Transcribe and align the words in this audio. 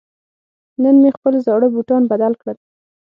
نن 0.81 0.95
مې 1.01 1.09
خپل 1.17 1.33
زاړه 1.45 1.67
بوټان 1.73 2.03
بدل 2.11 2.33
کړل. 2.41 2.57